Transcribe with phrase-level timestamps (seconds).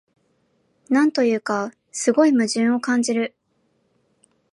[0.89, 3.35] なんというか、すごい矛盾を感じる